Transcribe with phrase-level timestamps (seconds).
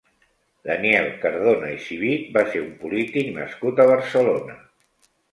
[0.67, 4.57] Daniel Cardona i Civit va ser un polític nascut a Barcelona.